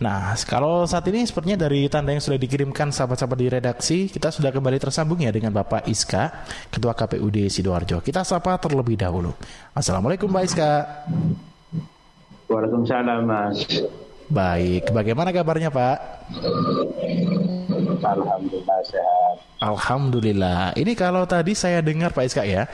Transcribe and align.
Nah, 0.00 0.32
kalau 0.48 0.88
saat 0.88 1.04
ini 1.12 1.28
sepertinya 1.28 1.68
dari 1.68 1.84
tanda 1.92 2.16
yang 2.16 2.24
sudah 2.24 2.40
dikirimkan 2.40 2.88
sahabat-sahabat 2.88 3.36
di 3.36 3.48
redaksi, 3.52 3.98
kita 4.08 4.32
sudah 4.32 4.48
kembali 4.48 4.80
tersambung 4.80 5.20
ya 5.20 5.28
dengan 5.28 5.52
Bapak 5.52 5.84
Iska, 5.84 6.48
Ketua 6.72 6.96
KPUD 6.96 7.52
Sidoarjo. 7.52 8.00
Kita 8.00 8.24
sapa 8.24 8.56
terlebih 8.56 8.96
dahulu. 8.96 9.36
Assalamualaikum 9.76 10.32
Pak 10.32 10.44
Iska. 10.48 10.70
Waalaikumsalam 12.48 13.28
Mas. 13.28 13.60
Baik, 14.32 14.88
bagaimana 14.88 15.36
kabarnya 15.36 15.68
Pak? 15.68 15.96
Alhamdulillah 18.00 18.80
sehat. 18.88 19.36
Alhamdulillah. 19.60 20.72
Ini 20.80 20.96
kalau 20.96 21.28
tadi 21.28 21.52
saya 21.52 21.84
dengar 21.84 22.16
Pak 22.16 22.24
Iska 22.24 22.48
ya, 22.48 22.64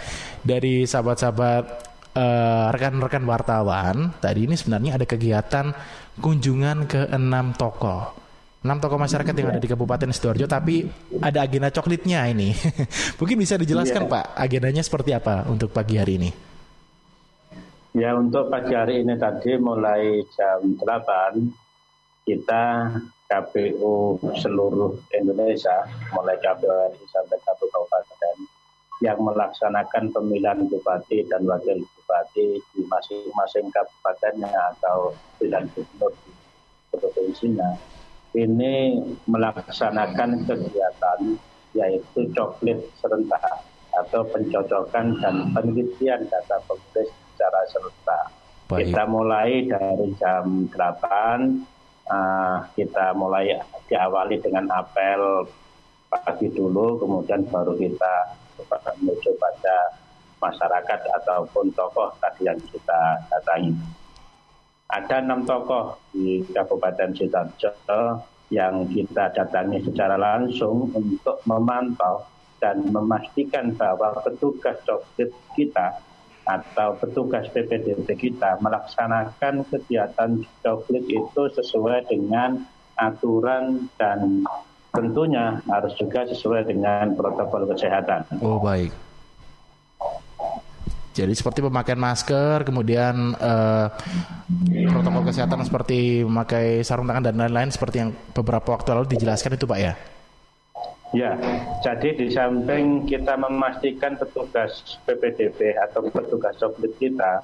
dari 0.47 0.87
sahabat-sahabat 0.87 1.96
uh, 2.17 2.73
rekan-rekan 2.73 3.25
wartawan, 3.29 4.17
tadi 4.19 4.49
ini 4.49 4.57
sebenarnya 4.57 4.97
ada 4.97 5.05
kegiatan 5.05 5.77
kunjungan 6.19 6.89
ke 6.89 7.01
enam 7.13 7.53
tokoh. 7.53 8.17
Enam 8.65 8.83
tokoh 8.83 8.99
masyarakat 8.99 9.31
yang 9.31 9.55
ada 9.55 9.63
di 9.63 9.71
Kabupaten 9.71 10.11
Sidoarjo, 10.11 10.51
tapi 10.51 10.89
ada 11.23 11.45
agenda 11.45 11.71
coklitnya 11.71 12.27
ini. 12.27 12.51
Mungkin 13.21 13.37
bisa 13.39 13.55
dijelaskan 13.61 14.09
yeah. 14.09 14.13
Pak, 14.17 14.25
agendanya 14.35 14.83
seperti 14.83 15.15
apa 15.15 15.47
untuk 15.47 15.71
pagi 15.71 16.01
hari 16.01 16.19
ini? 16.19 16.31
Ya 17.95 18.13
untuk 18.13 18.51
pagi 18.51 18.75
hari 18.75 19.07
ini 19.07 19.15
tadi 19.17 19.57
mulai 19.57 20.21
jam 20.35 20.77
8 20.77 22.27
kita 22.27 22.93
KPU 23.31 24.19
seluruh 24.43 24.99
Indonesia, 25.15 25.87
mulai 26.13 26.37
KPU 26.43 26.69
RI 26.69 27.07
sampai 27.07 27.39
KPU 27.39 27.71
Kabupaten 27.71 28.56
yang 29.05 29.21
melaksanakan 29.21 30.09
pemilihan 30.09 30.65
bupati 30.73 31.27
dan 31.29 31.45
wakil 31.45 31.85
bupati 31.85 32.61
di 32.73 32.81
masing-masing 32.89 33.69
kabupatennya 33.69 34.53
atau 34.77 35.13
pilihan 35.37 35.69
gubernur 35.73 36.13
di 36.25 36.33
provinsinya 36.97 37.77
ini 38.37 39.01
melaksanakan 39.25 40.45
kegiatan 40.45 41.21
yaitu 41.73 42.21
coklit 42.37 42.81
serentak 43.01 43.65
atau 43.97 44.25
pencocokan 44.29 45.17
dan 45.25 45.35
penelitian 45.57 46.21
data 46.29 46.57
pemilih 46.69 47.09
secara 47.33 47.61
serentak. 47.73 48.27
Baik. 48.69 48.93
Kita 48.93 49.03
mulai 49.09 49.65
dari 49.65 50.09
jam 50.21 50.69
8, 50.69 50.77
uh, 50.77 52.13
ah, 52.13 52.57
kita 52.77 53.17
mulai 53.17 53.57
diawali 53.89 54.37
dengan 54.43 54.69
apel 54.73 55.49
pagi 56.13 56.49
dulu, 56.53 57.01
kemudian 57.01 57.45
baru 57.49 57.77
kita 57.77 58.15
menuju 59.01 59.31
pada 59.37 59.77
masyarakat 60.41 61.01
ataupun 61.23 61.73
tokoh 61.73 62.13
tadi 62.21 62.49
yang 62.49 62.61
kita 62.69 63.01
datangi. 63.33 63.73
Ada 64.87 65.25
enam 65.25 65.43
tokoh 65.43 65.99
di 66.15 66.47
Kabupaten 66.47 67.11
Sidoarjo 67.17 68.23
yang 68.55 68.87
kita 68.87 69.35
datangi 69.35 69.83
secara 69.83 70.15
langsung 70.15 70.95
untuk 70.95 71.43
memantau 71.51 72.23
dan 72.63 72.87
memastikan 72.89 73.75
bahwa 73.75 74.15
petugas 74.23 74.79
coklit 74.87 75.35
kita 75.59 75.99
atau 76.47 76.95
petugas 77.03 77.51
PPDB 77.51 78.07
kita 78.15 78.63
melaksanakan 78.63 79.67
kegiatan 79.67 80.47
coklit 80.63 81.05
itu 81.11 81.43
sesuai 81.59 82.07
dengan 82.07 82.63
aturan 82.95 83.91
dan 83.99 84.47
tentunya 84.97 85.61
harus 85.69 85.93
juga 86.01 86.25
sesuai 86.25 86.65
dengan 86.65 87.13
protokol 87.13 87.69
kesehatan. 87.69 88.41
Oh 88.41 88.57
baik. 88.57 88.91
Jadi 91.17 91.33
seperti 91.33 91.65
pemakaian 91.65 91.97
masker, 91.97 92.61
kemudian 92.69 93.33
uh, 93.41 93.89
protokol 94.93 95.25
kesehatan 95.25 95.65
seperti 95.65 96.21
memakai 96.29 96.85
sarung 96.85 97.09
tangan 97.09 97.33
dan 97.33 97.41
lain-lain 97.41 97.73
seperti 97.73 98.05
yang 98.05 98.11
beberapa 98.37 98.77
waktu 98.77 98.93
lalu 98.93 99.17
dijelaskan 99.17 99.57
itu 99.57 99.65
Pak 99.65 99.81
ya? 99.81 99.97
Ya, 101.17 101.33
jadi 101.81 102.13
di 102.19 102.29
samping 102.29 103.09
kita 103.09 103.41
memastikan 103.41 104.21
petugas 104.21 105.01
PPDB 105.09 105.73
atau 105.89 106.05
petugas 106.05 106.53
coklit 106.61 106.93
kita 107.01 107.41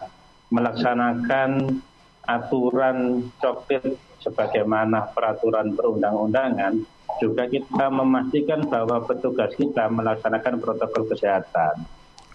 melaksanakan 0.53 1.81
aturan 2.28 3.31
coklit 3.41 3.97
sebagaimana 4.21 5.10
peraturan 5.16 5.72
perundang-undangan, 5.72 6.84
juga 7.21 7.45
kita 7.50 7.91
memastikan 7.91 8.65
bahwa 8.71 9.03
petugas 9.05 9.53
kita 9.59 9.91
melaksanakan 9.91 10.62
protokol 10.62 11.09
kesehatan. 11.11 11.84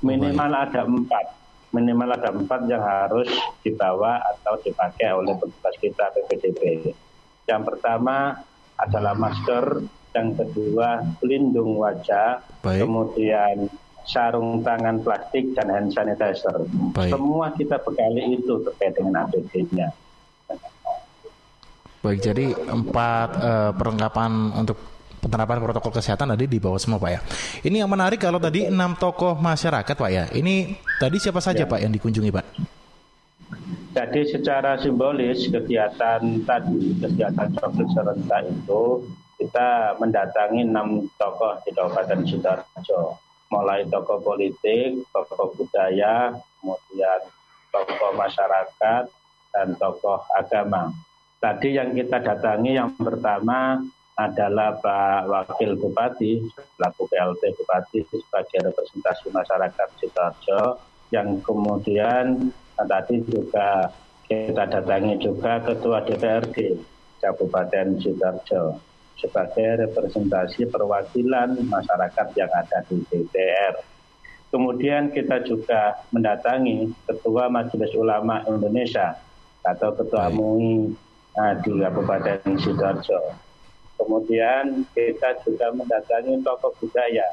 Minimal 0.05 0.51
ada 0.53 0.85
empat, 0.85 1.25
minimal 1.73 2.13
ada 2.13 2.29
empat 2.29 2.69
yang 2.69 2.83
harus 2.83 3.29
dibawa 3.65 4.21
atau 4.35 4.61
dipakai 4.61 5.09
oleh 5.15 5.33
petugas 5.37 5.75
kita 5.81 6.05
PPDB. 6.13 6.93
Yang 7.49 7.61
pertama 7.73 8.37
adalah 8.77 9.17
masker, 9.17 9.81
yang 10.13 10.37
kedua 10.37 11.01
pelindung 11.17 11.77
wajah, 11.81 12.41
Baik. 12.61 12.85
kemudian 12.85 13.69
sarung 14.07 14.63
tangan 14.63 15.03
plastik 15.03 15.51
dan 15.53 15.67
hand 15.67 15.91
sanitizer. 15.91 16.63
Baik. 16.95 17.11
Semua 17.11 17.51
kita 17.53 17.77
bekali 17.83 18.39
itu 18.39 18.63
terkait 18.63 18.95
dengan 18.95 19.27
APD-nya. 19.27 19.91
Baik, 22.07 22.23
jadi 22.23 22.55
empat 22.55 23.29
uh, 23.35 23.71
perlengkapan 23.75 24.55
untuk 24.55 24.79
penerapan 25.19 25.59
protokol 25.59 25.91
kesehatan 25.91 26.31
tadi 26.31 26.47
di 26.47 26.55
bawah 26.55 26.79
semua 26.79 27.03
Pak 27.03 27.11
ya. 27.11 27.19
Ini 27.67 27.83
yang 27.83 27.91
menarik 27.91 28.23
kalau 28.23 28.39
tadi 28.39 28.63
enam 28.63 28.95
tokoh 28.95 29.35
masyarakat 29.35 29.91
Pak 29.91 30.11
ya. 30.15 30.31
Ini 30.31 30.71
tadi 31.03 31.19
siapa 31.19 31.43
saja 31.43 31.67
ya. 31.67 31.69
Pak 31.69 31.83
yang 31.83 31.91
dikunjungi 31.91 32.31
Pak? 32.31 32.45
Jadi 33.91 34.21
secara 34.23 34.79
simbolis 34.79 35.51
kegiatan 35.51 36.47
tadi, 36.47 36.95
kegiatan 36.95 37.47
coklat 37.59 37.89
serentak 37.91 38.55
itu 38.55 39.03
kita 39.35 39.99
mendatangi 39.99 40.63
enam 40.63 41.11
tokoh 41.19 41.59
di 41.67 41.75
Kabupaten 41.75 42.23
Sidoarjo. 42.23 43.19
Mulai 43.51 43.83
tokoh 43.91 44.23
politik, 44.23 45.03
tokoh 45.11 45.51
budaya, 45.59 46.31
kemudian 46.63 47.19
tokoh 47.67 48.15
masyarakat, 48.15 49.03
dan 49.51 49.67
tokoh 49.75 50.23
agama. 50.31 50.87
Tadi 51.37 51.77
yang 51.77 51.93
kita 51.93 52.17
datangi 52.17 52.81
yang 52.81 52.97
pertama 52.97 53.77
adalah 54.17 54.73
Pak 54.81 55.29
Wakil 55.29 55.77
Bupati, 55.77 56.41
selaku 56.49 57.05
PLT 57.05 57.53
Bupati 57.53 58.01
sebagai 58.09 58.73
representasi 58.73 59.29
masyarakat 59.29 59.87
Sidoarjo, 60.01 60.81
yang 61.13 61.37
kemudian 61.45 62.49
tadi 62.73 63.21
juga 63.29 63.93
kita 64.25 64.65
datangi 64.65 65.21
juga 65.21 65.61
Ketua 65.61 66.01
DPRD 66.01 66.81
Kabupaten 67.21 68.01
Sidoarjo 68.01 68.81
sebagai 69.21 69.85
representasi 69.85 70.65
perwakilan 70.73 71.53
masyarakat 71.69 72.27
yang 72.33 72.49
ada 72.49 72.81
di 72.89 72.97
DPR. 73.13 73.77
Kemudian 74.49 75.13
kita 75.13 75.45
juga 75.45 76.01
mendatangi 76.09 76.89
Ketua 77.05 77.45
Majelis 77.53 77.93
Ulama 77.93 78.41
Indonesia 78.49 79.13
atau 79.61 79.93
Ketua 79.93 80.33
MUI 80.33 81.05
di 81.37 81.71
Kabupaten 81.77 82.39
Sidoarjo. 82.57 83.19
Kemudian 83.97 84.85
kita 84.93 85.37
juga 85.45 85.69
mendatangi 85.73 86.41
tokoh 86.41 86.73
budaya. 86.81 87.27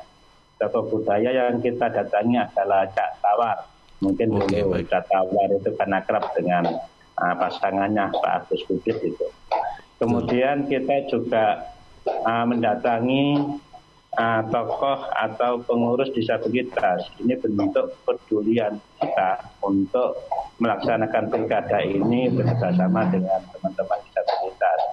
Tokoh 0.61 0.85
budaya 0.93 1.31
yang 1.33 1.61
kita 1.61 1.89
datangi 1.89 2.41
adalah 2.41 2.89
Cak 2.93 3.21
Tawar. 3.21 3.59
Mungkin 4.05 4.37
okay, 4.37 4.61
dulu 4.61 4.81
Cak 4.85 5.09
Tawar 5.09 5.49
itu 5.53 5.71
kan 5.77 5.91
akrab 5.97 6.25
dengan 6.37 6.65
uh, 7.21 7.35
pasangannya 7.37 8.13
Pak 8.13 8.49
Agus 8.49 8.61
Bukit 8.69 8.97
itu. 9.01 9.27
Kemudian 9.97 10.69
kita 10.69 11.09
juga 11.09 11.65
uh, 12.05 12.45
mendatangi 12.45 13.41
uh, 14.21 14.43
tokoh 14.53 15.01
atau 15.17 15.61
pengurus 15.65 16.13
disabilitas. 16.13 17.09
Ini 17.21 17.41
bentuk 17.41 17.97
pedulian 18.05 18.81
kita 19.01 19.49
untuk 19.65 20.17
melaksanakan 20.59 21.29
pilkada 21.29 21.83
ini 21.83 22.31
bersama 22.31 23.05
dengan 23.11 23.43
teman-teman 23.53 24.01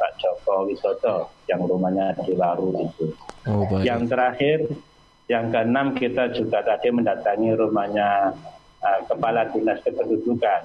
Pak 0.02 0.18
Joko 0.18 0.66
Widodo 0.66 1.30
yang 1.46 1.62
rumahnya 1.62 2.18
di 2.26 2.34
Laru 2.34 2.74
itu. 2.74 3.14
Oh, 3.46 3.70
Yang 3.86 4.10
terakhir, 4.10 4.58
yang 5.30 5.54
keenam 5.54 5.94
kita 5.94 6.34
juga 6.34 6.66
tadi 6.66 6.90
mendatangi 6.90 7.54
rumahnya 7.54 8.34
uh, 8.82 9.00
Kepala 9.06 9.46
Dinas 9.54 9.78
Kependudukan 9.86 10.62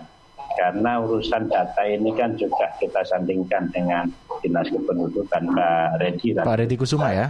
karena 0.57 1.05
urusan 1.05 1.53
data 1.53 1.85
ini 1.85 2.17
kan 2.17 2.33
juga 2.41 2.73
kita 2.81 3.05
sandingkan 3.05 3.69
dengan 3.69 4.09
Dinas 4.41 4.73
Kependudukan 4.73 5.43
Pak 5.53 6.01
Redi. 6.01 6.33
Pak 6.33 6.57
Redi 6.57 6.75
Kusuma 6.81 7.13
ya? 7.13 7.29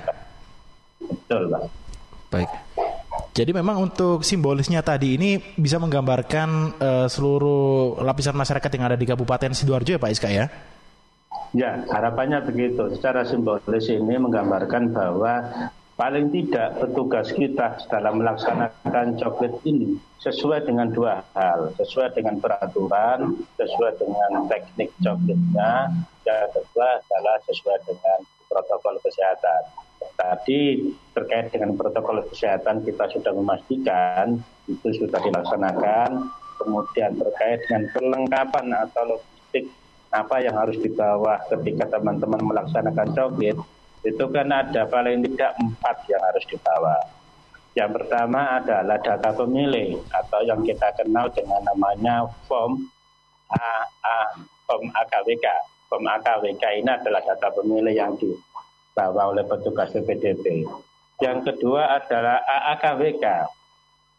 Betul, 1.02 1.50
Pak. 1.50 1.62
Baik. 2.30 2.50
Jadi 3.36 3.52
memang 3.52 3.84
untuk 3.84 4.24
simbolisnya 4.24 4.80
tadi 4.80 5.20
ini 5.20 5.36
bisa 5.36 5.76
menggambarkan 5.76 6.48
uh, 6.80 7.06
seluruh 7.10 8.00
lapisan 8.00 8.32
masyarakat 8.32 8.70
yang 8.72 8.84
ada 8.88 8.96
di 8.96 9.04
Kabupaten 9.04 9.52
Sidoarjo 9.52 9.98
ya 9.98 10.00
Pak 10.00 10.10
Iska 10.14 10.30
ya? 10.32 10.48
Ya, 11.54 11.86
harapannya 11.90 12.42
begitu. 12.42 12.90
Secara 12.96 13.22
simbolis 13.22 13.86
ini 13.86 14.18
menggambarkan 14.18 14.90
bahwa 14.90 15.46
paling 15.96 16.28
tidak 16.28 16.76
petugas 16.76 17.32
kita 17.32 17.80
dalam 17.88 18.20
melaksanakan 18.20 19.16
coklit 19.16 19.54
ini 19.64 19.96
sesuai 20.20 20.68
dengan 20.68 20.92
dua 20.92 21.24
hal, 21.32 21.72
sesuai 21.80 22.12
dengan 22.12 22.36
peraturan, 22.36 23.32
sesuai 23.56 23.92
dengan 23.96 24.44
teknik 24.50 24.92
coklitnya, 25.00 25.88
yang 26.28 26.50
kedua 26.52 27.00
adalah 27.00 27.36
sesuai 27.48 27.78
dengan 27.88 28.18
protokol 28.50 29.00
kesehatan. 29.00 29.62
Tadi 30.16 30.60
terkait 31.12 31.52
dengan 31.52 31.76
protokol 31.76 32.24
kesehatan 32.28 32.84
kita 32.84 33.04
sudah 33.12 33.32
memastikan 33.32 34.40
itu 34.68 34.88
sudah 35.00 35.20
dilaksanakan. 35.20 36.28
Kemudian 36.56 37.20
terkait 37.20 37.60
dengan 37.68 37.84
perlengkapan 37.92 38.66
atau 38.72 39.20
apa 40.16 40.40
yang 40.40 40.56
harus 40.56 40.80
dibawa 40.80 41.36
ketika 41.52 41.84
teman-teman 41.92 42.40
melaksanakan 42.40 43.12
coklit 43.12 43.56
itu 44.06 44.24
kan 44.30 44.48
ada 44.48 44.86
paling 44.86 45.20
tidak 45.26 45.52
empat 45.58 45.96
yang 46.06 46.22
harus 46.22 46.44
dibawa. 46.46 46.96
Yang 47.76 47.90
pertama 48.00 48.56
adalah 48.56 48.96
data 49.02 49.34
pemilih 49.36 50.00
atau 50.08 50.40
yang 50.46 50.64
kita 50.64 50.94
kenal 50.96 51.28
dengan 51.28 51.60
namanya 51.66 52.24
form 52.48 52.88
AA, 53.52 54.20
form 54.64 54.88
AKWK. 54.94 55.46
Form 55.92 56.04
AKWK 56.08 56.64
ini 56.80 56.90
adalah 56.90 57.20
data 57.20 57.52
pemilih 57.52 57.92
yang 57.92 58.16
dibawa 58.16 59.34
oleh 59.34 59.44
petugas 59.44 59.92
PPDB. 59.92 60.64
Yang 61.20 61.38
kedua 61.52 62.00
adalah 62.00 62.40
AAKWK. 62.48 63.26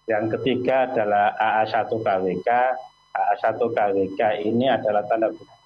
Yang 0.05 0.25
ketiga 0.38 0.94
adalah 0.94 1.33
AA1KWK. 1.35 2.49
AA1KWK 3.17 4.21
ini 4.45 4.69
adalah 4.69 5.01
tanda 5.09 5.33
bukti 5.33 5.56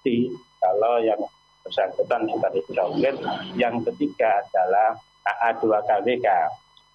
kalau 0.62 1.02
yang 1.02 1.22
bersangkutan 1.62 2.26
sudah 2.30 2.50
dicoklit. 2.54 3.16
Yang 3.58 3.76
ketiga 3.94 4.42
adalah 4.42 4.98
AA2KWK. 5.26 6.28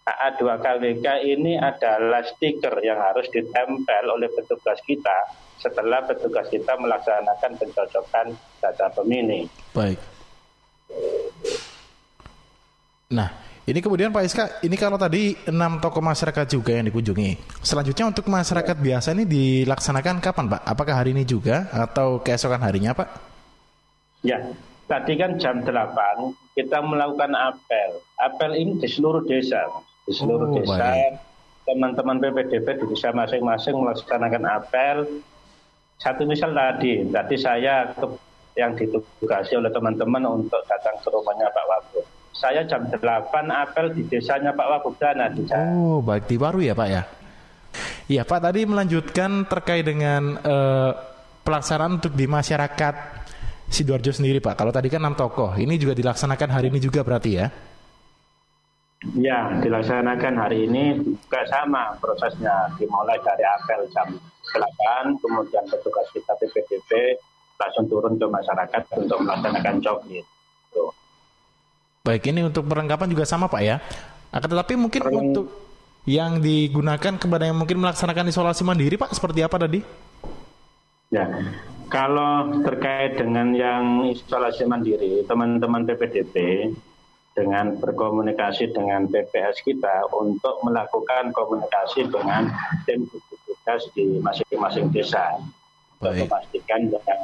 AA2KWK 0.06 1.06
ini 1.26 1.58
adalah 1.58 2.22
stiker 2.22 2.78
yang 2.82 2.98
harus 2.98 3.26
ditempel 3.30 4.04
oleh 4.06 4.30
petugas 4.30 4.78
kita 4.86 5.34
setelah 5.56 6.04
petugas 6.04 6.46
kita 6.52 6.78
melaksanakan 6.78 7.52
pencocokan 7.58 8.36
data 8.62 8.86
pemilih. 8.92 9.50
Baik. 9.74 9.98
Nah, 13.10 13.30
ini 13.66 13.82
kemudian 13.82 14.14
Pak 14.14 14.22
Iska, 14.22 14.44
ini 14.62 14.78
kalau 14.78 14.94
tadi 14.94 15.34
enam 15.50 15.82
tokoh 15.82 15.98
masyarakat 15.98 16.46
juga 16.46 16.78
yang 16.78 16.86
dikunjungi. 16.86 17.58
Selanjutnya 17.66 18.06
untuk 18.06 18.30
masyarakat 18.30 18.78
biasa 18.78 19.10
ini 19.18 19.26
dilaksanakan 19.26 20.22
kapan 20.22 20.46
Pak? 20.54 20.62
Apakah 20.62 20.94
hari 21.02 21.10
ini 21.10 21.26
juga 21.26 21.66
atau 21.74 22.22
keesokan 22.22 22.62
harinya 22.62 22.94
Pak? 22.94 23.08
Ya, 24.22 24.38
tadi 24.86 25.18
kan 25.18 25.34
jam 25.42 25.66
8 25.66 25.74
kita 26.54 26.78
melakukan 26.78 27.34
apel. 27.34 27.90
Apel 28.22 28.50
ini 28.54 28.72
di 28.78 28.86
seluruh 28.86 29.26
desa. 29.26 29.66
Di 30.06 30.14
seluruh 30.14 30.46
oh, 30.46 30.54
desa, 30.62 31.18
teman-teman 31.66 32.22
PPDP 32.22 32.78
di 32.78 32.84
desa 32.94 33.10
masing-masing 33.10 33.74
melaksanakan 33.74 34.44
apel. 34.46 34.96
Satu 35.98 36.22
misal 36.22 36.54
tadi, 36.54 37.02
tadi 37.10 37.34
saya 37.34 37.90
ke, 37.98 38.06
yang 38.54 38.78
ditugasi 38.78 39.58
oleh 39.58 39.74
teman-teman 39.74 40.22
untuk 40.38 40.62
datang 40.70 40.94
ke 41.02 41.08
rumahnya 41.10 41.50
Pak 41.50 41.64
Wabuk. 41.66 42.05
Saya 42.36 42.68
jam 42.68 42.84
8 42.84 43.00
apel 43.48 43.96
di 43.96 44.02
desanya 44.04 44.52
Pak 44.52 44.66
Wabudana 44.68 45.32
di 45.32 45.48
Oh, 45.56 46.04
baik 46.04 46.28
di 46.28 46.36
baru 46.36 46.60
ya 46.60 46.76
Pak 46.76 46.88
ya. 46.88 47.02
Iya 48.06 48.22
Pak 48.28 48.40
tadi 48.44 48.68
melanjutkan 48.68 49.48
terkait 49.48 49.82
dengan 49.88 50.36
uh, 50.38 50.92
pelaksanaan 51.42 51.98
untuk 51.98 52.12
di 52.12 52.28
masyarakat 52.28 52.94
Sidoarjo 53.66 54.12
sendiri 54.14 54.38
Pak. 54.38 54.54
Kalau 54.54 54.70
tadi 54.70 54.86
kan 54.86 55.02
enam 55.02 55.18
tokoh, 55.18 55.58
ini 55.58 55.74
juga 55.74 55.96
dilaksanakan 55.96 56.50
hari 56.54 56.70
ini 56.70 56.78
juga 56.78 57.02
berarti 57.02 57.30
ya? 57.34 57.46
Ya, 59.14 59.52
dilaksanakan 59.60 60.34
hari 60.38 60.70
ini 60.70 61.02
juga 61.02 61.42
sama 61.50 61.98
prosesnya. 61.98 62.70
Dimulai 62.78 63.18
dari 63.20 63.42
apel 63.42 63.80
jam 63.90 64.08
8, 64.54 65.18
kemudian 65.18 65.64
petugas 65.66 66.06
kita 66.14 66.32
PPDB 66.38 67.18
langsung 67.58 67.84
turun 67.90 68.14
ke 68.16 68.26
masyarakat 68.28 68.82
untuk 68.96 69.18
melaksanakan 69.24 69.76
coklit. 69.82 70.24
Tuh. 70.72 70.92
Baik, 72.06 72.30
ini 72.30 72.46
untuk 72.46 72.62
perlengkapan 72.70 73.10
juga 73.10 73.26
sama 73.26 73.50
Pak 73.50 73.62
ya? 73.66 73.82
Akan 74.30 74.46
tetapi 74.46 74.78
mungkin 74.78 75.02
Perleng... 75.02 75.34
untuk 75.34 75.46
yang 76.06 76.38
digunakan 76.38 77.18
kepada 77.18 77.50
yang 77.50 77.58
mungkin 77.58 77.82
melaksanakan 77.82 78.30
isolasi 78.30 78.62
mandiri 78.62 78.94
Pak, 78.94 79.10
seperti 79.10 79.42
apa 79.42 79.58
tadi? 79.58 79.82
Ya, 81.10 81.26
kalau 81.90 82.62
terkait 82.62 83.18
dengan 83.18 83.50
yang 83.50 84.06
isolasi 84.06 84.62
mandiri, 84.70 85.26
teman-teman 85.26 85.82
PPDP 85.82 86.70
dengan 87.34 87.74
berkomunikasi 87.76 88.70
dengan 88.70 89.10
PPS 89.10 89.66
kita 89.66 90.06
untuk 90.14 90.62
melakukan 90.62 91.34
komunikasi 91.34 92.06
dengan 92.06 92.54
tim 92.86 93.02
tugas 93.10 93.82
di 93.98 94.22
masing-masing 94.22 94.94
desa 94.94 95.42
untuk 95.98 96.14
memastikan 96.22 96.86
yang 96.86 97.20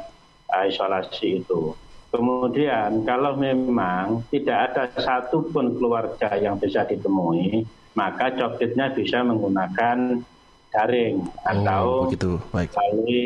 uh, 0.51 0.63
isolasi 0.67 1.39
itu. 1.39 1.71
Kemudian 2.13 3.01
kalau 3.09 3.33
memang 3.33 4.21
tidak 4.29 4.69
ada 4.69 4.85
satupun 5.01 5.73
keluarga 5.81 6.37
yang 6.37 6.61
bisa 6.61 6.85
ditemui, 6.85 7.65
maka 7.97 8.29
coklitnya 8.37 8.93
bisa 8.93 9.25
menggunakan 9.25 10.21
daring 10.69 11.25
oh, 11.25 11.49
atau 11.49 11.85
begitu. 12.05 12.37
Baik. 12.53 12.69
melalui 12.77 13.23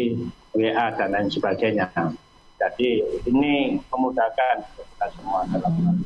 WA 0.56 0.88
dan 0.96 1.12
lain 1.12 1.28
sebagainya. 1.28 1.92
Jadi 2.56 3.04
ini 3.28 3.76
memudahkan 3.92 4.56
kita 4.72 5.08
semua 5.20 5.44
dalam 5.52 6.00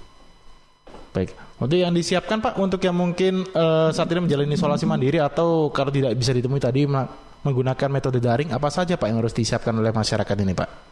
Baik. 1.12 1.38
Untuk 1.62 1.78
yang 1.78 1.94
disiapkan 1.94 2.42
Pak 2.42 2.58
untuk 2.58 2.82
yang 2.82 2.98
mungkin 2.98 3.46
uh, 3.54 3.94
saat 3.94 4.10
ini 4.10 4.26
menjalani 4.26 4.58
isolasi 4.58 4.90
mandiri 4.90 5.22
atau 5.22 5.70
kalau 5.70 5.94
tidak 5.94 6.18
bisa 6.18 6.34
ditemui 6.34 6.58
tadi 6.58 6.90
menggunakan 7.46 7.90
metode 7.94 8.18
daring 8.18 8.50
apa 8.50 8.74
saja 8.74 8.98
Pak 8.98 9.06
yang 9.06 9.22
harus 9.22 9.36
disiapkan 9.38 9.76
oleh 9.76 9.94
masyarakat 9.94 10.34
ini 10.42 10.58
Pak? 10.58 10.91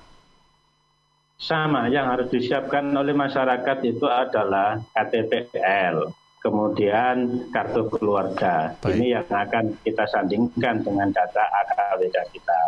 Sama, 1.39 1.87
yang 1.87 2.11
harus 2.11 2.27
disiapkan 2.27 2.83
oleh 2.91 3.15
masyarakat 3.15 3.77
itu 3.87 4.03
adalah 4.03 4.75
KTPL, 4.91 6.11
kemudian 6.43 7.47
kartu 7.47 7.87
keluarga. 7.87 8.75
Baik. 8.83 8.99
Ini 8.99 9.05
yang 9.15 9.27
akan 9.31 9.71
kita 9.79 10.03
sandingkan 10.11 10.83
dengan 10.83 11.07
data 11.15 11.39
AKWK 11.63 12.17
kita. 12.35 12.61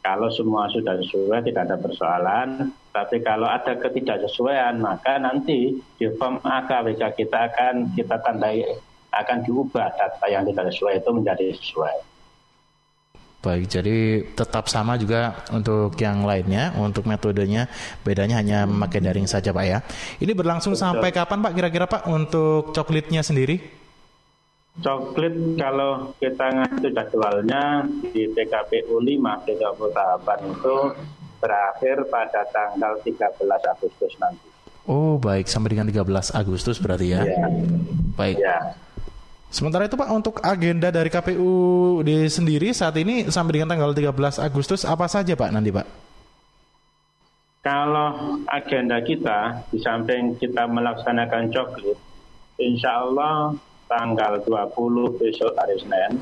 Kalau 0.00 0.32
semua 0.32 0.68
sudah 0.72 0.96
sesuai 1.04 1.44
tidak 1.48 1.68
ada 1.68 1.76
persoalan, 1.76 2.72
tapi 2.96 3.20
kalau 3.20 3.44
ada 3.44 3.76
ketidaksesuaian 3.76 4.80
maka 4.80 5.20
nanti 5.20 5.76
di 6.00 6.06
form 6.16 6.40
AKWK 6.40 7.02
kita 7.20 7.52
akan 7.52 7.92
kita 7.92 8.24
tandai 8.24 8.64
akan 9.12 9.38
diubah 9.44 9.92
data 10.00 10.26
yang 10.32 10.48
tidak 10.48 10.72
sesuai 10.72 11.00
itu 11.00 11.10
menjadi 11.12 11.46
sesuai. 11.60 12.13
Baik, 13.44 13.68
jadi 13.68 14.24
tetap 14.32 14.72
sama 14.72 14.96
juga 14.96 15.44
untuk 15.52 15.92
yang 16.00 16.24
lainnya, 16.24 16.72
untuk 16.80 17.04
metodenya 17.04 17.68
bedanya 18.00 18.40
hanya 18.40 18.64
memakai 18.64 19.04
daring 19.04 19.28
saja 19.28 19.52
Pak 19.52 19.64
ya. 19.68 19.84
Ini 20.16 20.32
berlangsung 20.32 20.72
Betul. 20.72 20.84
sampai 20.88 21.12
kapan 21.12 21.44
Pak 21.44 21.52
kira-kira 21.52 21.84
Pak 21.84 22.08
untuk 22.08 22.72
coklitnya 22.72 23.20
sendiri? 23.20 23.60
Coklit 24.80 25.60
kalau 25.60 26.16
kita 26.18 26.50
ngatur 26.50 26.90
jadwalnya 26.90 27.84
di 28.10 28.26
PKPU 28.32 28.98
5 28.98 29.46
30 29.46 29.60
tahapan 29.92 30.38
itu 30.50 30.76
berakhir 31.38 31.96
pada 32.08 32.42
tanggal 32.48 32.96
13 33.04 33.38
Agustus 33.70 34.12
nanti. 34.18 34.48
Oh 34.88 35.20
baik 35.20 35.46
sampai 35.52 35.76
dengan 35.76 35.92
13 35.92 36.32
Agustus 36.32 36.80
berarti 36.80 37.12
ya. 37.12 37.22
ya. 37.22 37.46
Baik. 38.16 38.36
Ya. 38.40 38.74
Sementara 39.54 39.86
itu 39.86 39.94
Pak 39.94 40.10
untuk 40.10 40.42
agenda 40.42 40.90
dari 40.90 41.06
KPU 41.06 42.02
di 42.02 42.26
sendiri 42.26 42.74
saat 42.74 42.98
ini 42.98 43.30
sampai 43.30 43.62
dengan 43.62 43.70
tanggal 43.70 43.94
13 43.94 44.42
Agustus 44.42 44.82
apa 44.82 45.06
saja 45.06 45.38
Pak 45.38 45.54
nanti 45.54 45.70
Pak? 45.70 45.86
Kalau 47.62 48.42
agenda 48.50 48.98
kita 48.98 49.62
di 49.70 49.78
samping 49.78 50.34
kita 50.42 50.66
melaksanakan 50.66 51.54
coklit, 51.54 51.94
insya 52.58 53.06
Allah 53.06 53.54
tanggal 53.86 54.42
20 54.42 55.22
besok 55.22 55.54
hari 55.54 55.78
Senin 55.78 56.18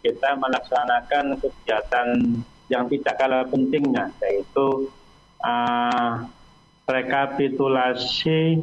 kita 0.00 0.40
melaksanakan 0.40 1.36
kegiatan 1.36 2.08
yang 2.72 2.88
tidak 2.88 3.14
kalah 3.20 3.44
pentingnya 3.44 4.08
yaitu 4.24 4.88
uh, 5.44 6.24
rekapitulasi 6.88 8.56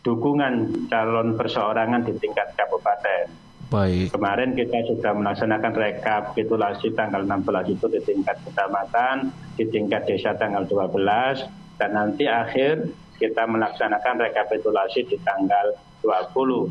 dukungan 0.00 0.86
calon 0.88 1.36
perseorangan 1.36 2.04
di 2.08 2.12
tingkat 2.16 2.56
kabupaten. 2.56 3.28
Baik. 3.70 4.10
Kemarin 4.10 4.58
kita 4.58 4.82
sudah 4.90 5.14
melaksanakan 5.14 5.72
rekapitulasi 5.78 6.90
tanggal 6.98 7.22
16 7.22 7.78
itu 7.78 7.86
di 7.86 8.00
tingkat 8.02 8.42
kecamatan, 8.42 9.30
di 9.54 9.64
tingkat 9.70 10.10
desa 10.10 10.34
tanggal 10.34 10.66
12, 10.66 11.46
dan 11.78 11.90
nanti 11.94 12.26
akhir 12.26 12.90
kita 13.22 13.46
melaksanakan 13.46 14.26
rekapitulasi 14.26 15.06
di 15.06 15.16
tanggal 15.22 15.78
20. 16.02 16.66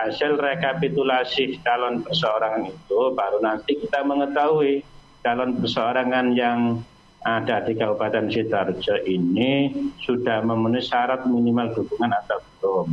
Hasil 0.00 0.38
rekapitulasi 0.40 1.60
calon 1.60 2.00
perseorangan 2.06 2.72
itu 2.72 3.00
baru 3.12 3.42
nanti 3.42 3.76
kita 3.76 4.00
mengetahui 4.06 4.80
calon 5.20 5.60
perseorangan 5.60 6.32
yang 6.32 6.80
ada 7.20 7.60
di 7.68 7.76
Kabupaten 7.76 8.32
Sidoarjo 8.32 8.96
ini 9.04 9.68
sudah 10.00 10.40
memenuhi 10.40 10.80
syarat 10.80 11.28
minimal 11.28 11.68
dukungan 11.76 12.08
atau 12.24 12.40
belum. 12.60 12.86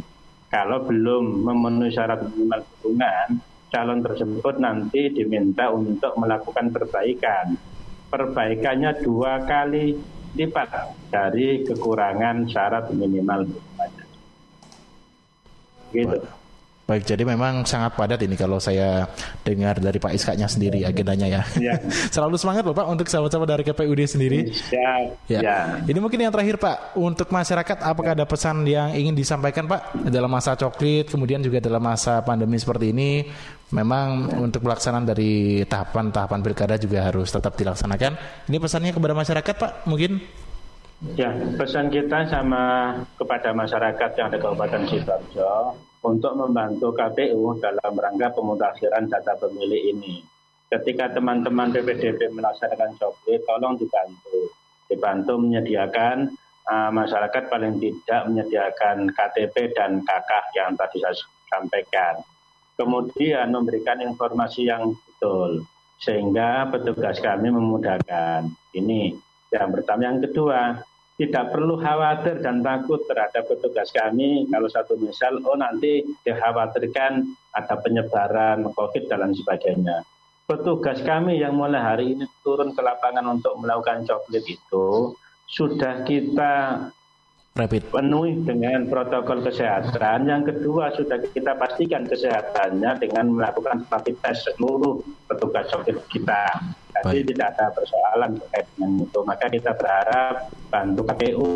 Kalau 0.48 0.88
belum 0.88 1.44
memenuhi 1.44 1.92
syarat 1.92 2.24
minimal 2.24 2.64
dukungan, 2.64 3.28
calon 3.68 4.00
tersebut 4.00 4.56
nanti 4.64 5.12
diminta 5.12 5.68
untuk 5.76 6.16
melakukan 6.16 6.72
perbaikan. 6.72 7.60
Perbaikannya 8.08 9.04
dua 9.04 9.44
kali 9.44 9.92
lipat 10.40 10.96
dari 11.12 11.68
kekurangan 11.68 12.48
syarat 12.48 12.96
minimal 12.96 13.44
dukungan. 13.44 13.92
Gitu. 15.92 16.37
Baik, 16.88 17.03
jadi 17.03 17.27
memang 17.27 17.67
sangat 17.67 18.00
padat 18.00 18.15
ini 18.24 18.39
kalau 18.39 18.63
saya 18.63 19.03
dengar 19.44 19.75
dari 19.75 20.00
Pak 20.00 20.08
Iskaknya 20.08 20.48
sendiri 20.48 20.88
agendanya 20.88 21.27
ya. 21.27 21.41
ya. 21.60 21.75
Selalu 22.15 22.39
semangat 22.39 22.63
loh 22.63 22.72
Pak 22.72 22.88
untuk 22.88 23.12
sahabat-sahabat 23.12 23.60
dari 23.60 23.63
KPUD 23.67 24.01
sendiri. 24.08 24.39
Ya, 24.72 25.12
ya. 25.27 25.39
ya. 25.44 25.58
Ini 25.84 26.00
mungkin 26.00 26.24
yang 26.24 26.32
terakhir 26.32 26.56
Pak, 26.56 26.96
untuk 26.96 27.27
masyarakat 27.27 27.84
apakah 27.84 28.15
ada 28.15 28.24
pesan 28.24 28.63
yang 28.63 28.96
ingin 28.96 29.12
disampaikan 29.20 29.67
Pak 29.67 30.00
dalam 30.08 30.32
masa 30.32 30.56
coklit, 30.56 31.12
kemudian 31.12 31.44
juga 31.44 31.60
dalam 31.60 31.84
masa 31.84 32.24
pandemi 32.24 32.56
seperti 32.56 32.96
ini? 32.96 33.27
Memang 33.75 34.39
untuk 34.39 34.63
pelaksanaan 34.63 35.03
dari 35.03 35.67
tahapan-tahapan 35.67 36.39
pilkada 36.39 36.79
juga 36.79 37.03
harus 37.03 37.27
tetap 37.27 37.60
dilaksanakan. 37.60 38.15
Ini 38.48 38.58
pesannya 38.63 38.96
kepada 38.96 39.12
masyarakat 39.12 39.56
Pak, 39.60 39.72
mungkin? 39.91 40.24
Ya, 41.20 41.36
pesan 41.60 41.91
kita 41.91 42.32
sama 42.32 42.96
kepada 43.20 43.51
masyarakat 43.51 44.10
yang 44.15 44.32
ada 44.32 44.39
Kabupaten 44.39 44.88
Sidoarjo 44.88 45.75
untuk 46.08 46.34
membantu 46.40 46.96
KPU 46.96 47.60
dalam 47.60 47.94
rangka 48.00 48.32
pemutakhiran 48.32 49.12
data 49.12 49.36
pemilih 49.36 49.92
ini. 49.92 50.24
Ketika 50.68 51.12
teman-teman 51.12 51.72
PPDB 51.72 52.32
melaksanakan 52.32 52.96
coklit, 52.96 53.44
tolong 53.44 53.76
dibantu. 53.76 54.52
Dibantu 54.88 55.36
menyediakan 55.36 56.32
uh, 56.68 56.92
masyarakat 56.92 57.44
paling 57.52 57.80
tidak 57.80 58.22
menyediakan 58.32 59.12
KTP 59.12 59.76
dan 59.76 60.04
KK 60.04 60.32
yang 60.56 60.72
tadi 60.80 60.98
saya 61.04 61.16
sampaikan. 61.52 62.24
Kemudian 62.80 63.52
memberikan 63.52 64.00
informasi 64.00 64.68
yang 64.68 64.96
betul 64.96 65.68
sehingga 65.98 66.70
petugas 66.72 67.18
kami 67.20 67.52
memudahkan. 67.52 68.48
Ini 68.76 69.18
yang 69.52 69.70
pertama. 69.74 70.08
Yang 70.08 70.30
kedua, 70.30 70.84
tidak 71.18 71.50
perlu 71.50 71.82
khawatir 71.82 72.46
dan 72.46 72.62
takut 72.62 73.02
terhadap 73.10 73.50
petugas 73.50 73.90
kami 73.90 74.46
kalau 74.54 74.70
satu 74.70 74.94
misal 75.02 75.42
oh 75.50 75.58
nanti 75.58 76.06
dikhawatirkan 76.22 77.26
ada 77.58 77.76
penyebaran 77.82 78.70
COVID 78.70 79.10
dan 79.10 79.34
sebagainya. 79.34 80.06
Petugas 80.48 81.02
kami 81.04 81.42
yang 81.42 81.58
mulai 81.58 81.82
hari 81.82 82.06
ini 82.16 82.24
turun 82.46 82.72
ke 82.72 82.80
lapangan 82.80 83.26
untuk 83.34 83.58
melakukan 83.60 84.06
coklit 84.08 84.46
itu 84.48 85.18
sudah 85.50 86.06
kita 86.06 86.88
Rapid. 87.58 87.90
penuhi 87.90 88.38
dengan 88.46 88.86
protokol 88.86 89.42
kesehatan. 89.42 90.30
Yang 90.30 90.54
kedua 90.54 90.94
sudah 90.94 91.18
kita 91.34 91.58
pastikan 91.58 92.06
kesehatannya 92.06 93.02
dengan 93.02 93.34
melakukan 93.34 93.82
rapid 93.90 94.14
test 94.22 94.46
seluruh 94.54 95.02
petugas 95.26 95.66
coklit 95.74 95.98
kita. 96.14 96.46
Jadi 97.02 97.26
Baik. 97.26 97.26
tidak 97.34 97.48
ada 97.58 97.66
persoalan 97.74 98.30
terkait 98.38 98.66
dengan 98.78 98.92
itu. 99.02 99.20
Maka 99.26 99.46
kita 99.50 99.72
berharap 99.74 100.36
bantu 100.70 101.02
KPU 101.10 101.54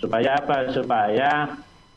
supaya 0.00 0.40
apa? 0.40 0.56
Supaya 0.72 1.30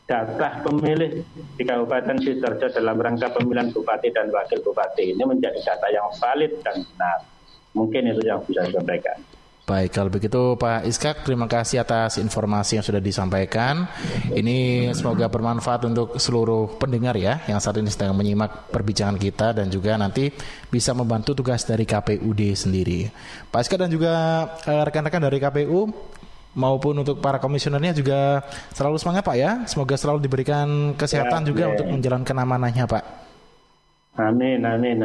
data 0.08 0.48
pemilih 0.64 1.24
di 1.56 1.62
Kabupaten 1.64 2.16
Sidoarjo 2.20 2.68
dalam 2.72 2.96
rangka 2.96 3.28
pemilihan 3.32 3.72
bupati 3.72 4.08
dan 4.12 4.32
wakil 4.32 4.60
bupati 4.64 5.12
ini 5.16 5.24
menjadi 5.24 5.60
data 5.64 5.88
yang 5.88 6.08
valid 6.16 6.52
dan 6.64 6.84
benar. 6.84 7.18
Mungkin 7.76 8.12
itu 8.12 8.24
yang 8.24 8.40
bisa 8.44 8.64
saya 8.64 8.76
sampaikan. 8.76 9.37
Baik, 9.68 9.92
kalau 9.92 10.08
begitu 10.08 10.56
Pak 10.56 10.88
Iskak, 10.88 11.28
terima 11.28 11.44
kasih 11.44 11.84
atas 11.84 12.16
informasi 12.16 12.80
yang 12.80 12.84
sudah 12.88 13.04
disampaikan. 13.04 13.84
Ini 14.32 14.88
semoga 14.96 15.28
bermanfaat 15.28 15.84
untuk 15.84 16.16
seluruh 16.16 16.80
pendengar 16.80 17.12
ya 17.20 17.44
yang 17.44 17.60
saat 17.60 17.76
ini 17.76 17.92
sedang 17.92 18.16
menyimak 18.16 18.72
perbincangan 18.72 19.20
kita 19.20 19.52
dan 19.52 19.68
juga 19.68 20.00
nanti 20.00 20.32
bisa 20.72 20.96
membantu 20.96 21.36
tugas 21.36 21.68
dari 21.68 21.84
KPUD 21.84 22.56
sendiri. 22.56 23.12
Pak 23.52 23.60
Iskak 23.60 23.84
dan 23.84 23.92
juga 23.92 24.12
eh, 24.64 24.82
rekan-rekan 24.88 25.20
dari 25.20 25.36
KPU 25.36 25.92
maupun 26.56 27.04
untuk 27.04 27.20
para 27.20 27.36
komisionernya 27.36 27.92
juga 27.92 28.40
selalu 28.72 28.96
semangat 28.96 29.20
Pak 29.20 29.36
ya. 29.36 29.50
Semoga 29.68 30.00
selalu 30.00 30.24
diberikan 30.24 30.96
kesehatan 30.96 31.44
ya, 31.44 31.46
juga 31.52 31.62
ya. 31.68 31.70
untuk 31.76 31.92
menjalankan 31.92 32.36
amanahnya 32.40 32.88
Pak. 32.88 33.04
Amin, 34.16 34.64
amin. 34.64 34.96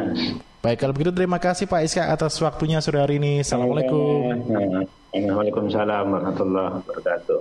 Baik, 0.64 0.80
kalau 0.80 0.96
begitu 0.96 1.12
terima 1.12 1.36
kasih 1.36 1.68
Pak 1.68 1.84
Iska 1.84 2.08
atas 2.08 2.40
waktunya 2.40 2.80
sore 2.80 2.96
hari 2.96 3.20
ini. 3.20 3.44
Assalamualaikum. 3.44 4.48
Waalaikumsalam 5.12 6.08
warahmatullahi 6.08 6.80
wabarakatuh. 6.80 7.40